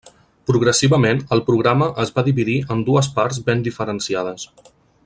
[0.51, 4.51] Progressivament, el programa es va dividir en dues parts ben diferenciades.